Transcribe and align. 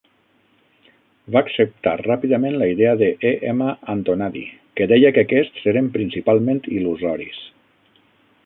Va 1.35 1.41
acceptar 1.43 1.93
ràpidament 2.01 2.57
la 2.61 2.69
idea 2.71 2.95
d"E. 3.03 3.33
M. 3.51 3.69
Antonadi 3.95 4.43
que 4.81 4.89
deia 4.95 5.15
que 5.19 5.25
aquests 5.27 5.71
eren 5.75 5.95
principalment 5.99 6.65
il·lusoris. 6.79 7.45